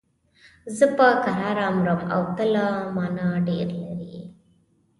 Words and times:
زه 0.77 0.85
په 0.97 1.07
کراره 1.23 1.67
مرم 1.77 2.01
او 2.15 2.21
ته 2.35 2.43
له 2.53 2.65
مانه 2.95 3.27
ډېر 3.47 3.67
لرې 3.81 4.07
یې. 4.13 4.23